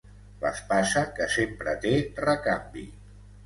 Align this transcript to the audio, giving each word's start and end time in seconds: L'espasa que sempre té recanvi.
L'espasa 0.45 1.03
que 1.21 1.29
sempre 1.35 1.77
té 1.87 1.95
recanvi. 2.25 2.91